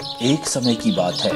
[0.00, 1.30] एक समय की बात है।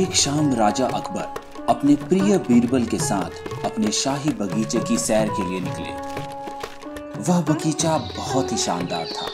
[0.00, 5.50] एक शाम राजा अकबर अपने प्रिय बीरबल के साथ अपने शाही बगीचे की सैर के
[5.50, 5.90] लिए निकले।
[7.22, 9.26] वह बगीचा बहुत ही शानदार था।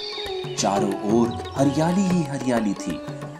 [0.55, 2.97] चारों ओर हरियाली ही हरियाली थी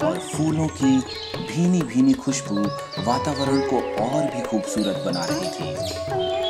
[0.07, 0.99] और फूलों की
[1.37, 2.59] भीनी भीनी खुशबू
[3.05, 6.48] वातावरण को और भी खूबसूरत बना रही थी।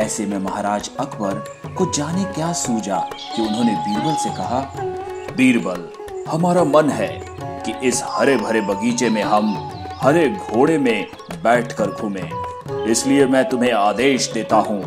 [0.00, 1.34] ऐसे में महाराज अकबर
[1.78, 4.60] को जाने क्या सूझा कि उन्होंने बीरबल से कहा,
[5.36, 5.88] बीरबल,
[6.28, 7.08] हमारा मन है
[7.64, 9.54] कि इस हरे भरे बगीचे में हम
[10.02, 11.06] हरे घोड़े में
[11.42, 14.82] बैठकर घूमें। इसलिए मैं तुम्हें आदेश देता हूँ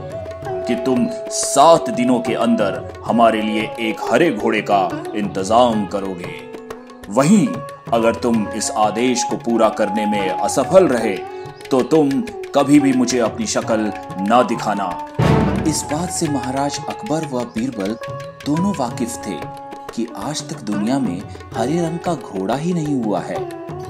[0.67, 6.33] कि तुम सात दिनों के अंदर हमारे लिए एक हरे घोड़े का इंतज़ाम करोगे।
[7.09, 7.47] वहीं
[7.93, 11.17] अगर तुम इस आदेश को पूरा करने में असफल रहे
[11.73, 12.09] तो तुम
[12.55, 13.91] कभी भी मुझे अपनी शक्ल
[14.21, 14.85] ना दिखाना।
[15.67, 17.95] इस बात से महाराज अकबर व बीरबल
[18.45, 19.37] दोनों वाकिफ थे
[19.95, 21.21] कि आज तक दुनिया में
[21.53, 23.39] हरे रंग का घोड़ा ही नहीं हुआ है।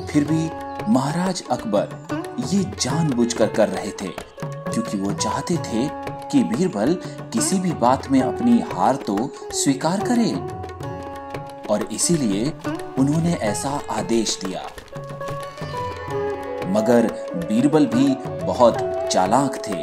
[0.06, 0.50] फिर भी
[0.90, 4.08] महाराज अकबर ये जानबूझकर कर रहे थे,
[4.44, 5.88] क्योंकि वो चाहते थे
[6.30, 6.94] कि बीरबल
[7.34, 9.18] किसी भी बात में अपनी हार तो
[9.53, 10.31] स्वीकार करे।
[11.68, 12.53] और इसीलिए
[13.00, 14.64] उन्होंने ऐसा आदेश दिया।
[16.70, 17.22] मगर
[17.54, 18.06] बीरबल भी
[18.46, 18.78] बहुत
[19.12, 19.82] चालाक थे।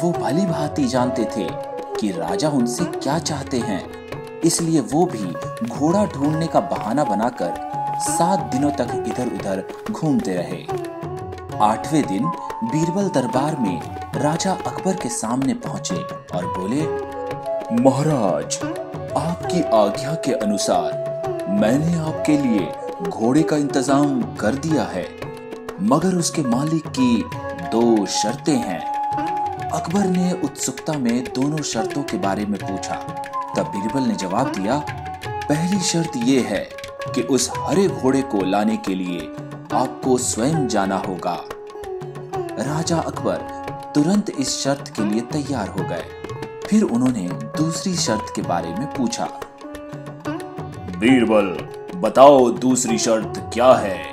[0.00, 1.46] वो भली भांति जानते थे
[1.96, 8.40] कि राजा उनसे क्या चाहते हैं। इसलिए वो भी घोड़ा ढूँढने का बहाना बनाकर सात
[8.52, 10.62] दिनों तक इधर उधर घूमते रहे।
[11.62, 12.24] आठवें दिन
[12.64, 13.80] बीरबल दरबार में
[14.16, 15.96] राजा अकबर के सामने पहुँचे
[16.36, 16.82] और बोले,
[17.82, 18.58] महाराज,
[19.18, 22.72] आपकी आज्ञा के अनुसार मैंने आपके लिए
[23.10, 25.06] घोड़े का इंतज़ाम कर दिया है।
[25.82, 27.24] मगर उसके मालिक की
[27.68, 28.92] दो शर्तें हैं।
[29.70, 32.94] अकबर ने उत्सुकता में दोनों शर्तों के बारे में पूछा।
[33.56, 34.86] तब बीरबल ने जवाब दिया,
[35.28, 36.68] पहली शर्त यह है
[37.14, 39.18] कि उस हरे घोड़े को लाने के लिए
[39.72, 41.44] आपको स्वयं जाना होगा।
[42.64, 43.36] राजा अकबर
[43.94, 46.04] तुरंत इस शर्त के लिए तैयार हो गए।
[46.66, 49.28] फिर उन्होंने दूसरी शर्त के बारे में पूछा।
[50.98, 54.11] बीरबल, बताओ दूसरी शर्त क्या है?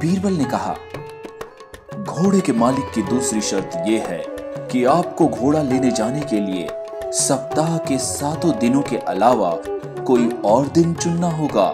[0.00, 0.74] बीरबल ने कहा,
[1.94, 4.22] घोड़े के मालिक की दूसरी शर्त यह है
[4.68, 6.68] कि आपको घोड़ा लेने जाने के लिए
[7.12, 9.50] सप्ताह के सातों दिनों के अलावा
[10.06, 11.66] कोई और दिन चुनना होगा।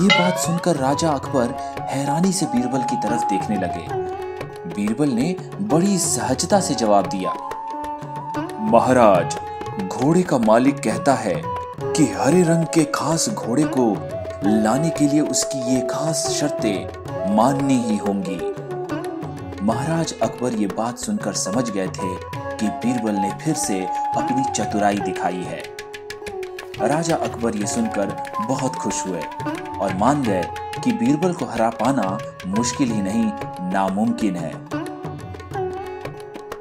[0.00, 1.54] ये बात सुनकर राजा अकबर
[1.90, 3.86] हैरानी से बीरबल की तरफ़ देखने लगे।
[4.74, 7.32] बीरबल ने बड़ी सहजता से जवाब दिया,
[8.72, 9.38] महाराज,
[9.88, 11.40] घोड़े का मालिक कहता है
[11.80, 13.92] कि हरे रंग के खास घोड़े को
[14.44, 17.03] लाने के लिए उसकी ये खास शर्तें
[17.34, 18.36] माननी ही होंगी।
[19.64, 22.14] महाराज अकबर ये बात सुनकर समझ गए थे
[22.56, 25.62] कि बीरबल ने फिर से अपनी चतुराई दिखाई है।
[26.88, 28.14] राजा अकबर ये सुनकर
[28.48, 29.22] बहुत खुश हुए
[29.80, 30.44] और मान गए
[30.84, 33.24] कि बीरबल को हरा पाना मुश्किल ही नहीं,
[33.72, 34.52] नामुमकिन है।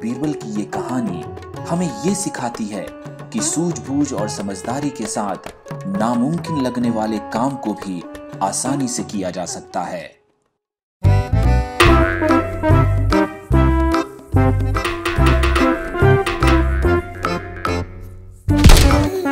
[0.01, 1.23] बीरबल की ये कहानी
[1.63, 2.85] हमें ये सिखाती है
[3.33, 5.53] कि सूझबूझ और समझदारी के साथ
[5.99, 8.03] नामुमकिन लगने वाले काम को भी
[8.43, 10.22] आसानी से किया जा सकता है।